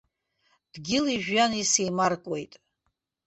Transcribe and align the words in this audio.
Дгьыли-жәҩани 0.73 1.63
сеимаркуеит. 1.71 2.53